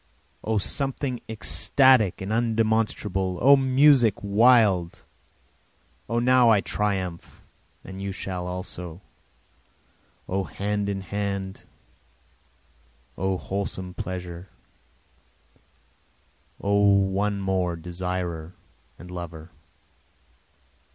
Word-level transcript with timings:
O 0.43 0.57
something 0.57 1.21
ecstatic 1.29 2.21
and 2.21 2.31
undemonstrable! 2.33 3.37
O 3.39 3.55
music 3.55 4.15
wild! 4.23 5.05
O 6.09 6.17
now 6.17 6.49
I 6.49 6.59
triumph 6.59 7.43
and 7.83 8.01
you 8.01 8.11
shall 8.11 8.47
also; 8.47 9.03
O 10.27 10.45
hand 10.45 10.89
in 10.89 11.01
hand 11.01 11.65
O 13.15 13.37
wholesome 13.37 13.93
pleasure 13.93 14.49
O 16.59 16.73
one 16.81 17.39
more 17.39 17.75
desirer 17.75 18.55
and 18.97 19.11
lover! 19.11 19.51